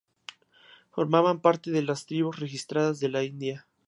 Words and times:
Formaban 0.89 1.41
parte 1.41 1.69
de 1.69 1.83
los 1.83 2.07
tribus 2.07 2.39
registradas 2.39 2.99
de 2.99 3.09
la 3.09 3.23
India. 3.23 3.67